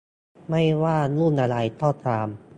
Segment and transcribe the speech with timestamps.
[0.49, 2.27] ไม่ว่ารุ่นอะไรก็ตาม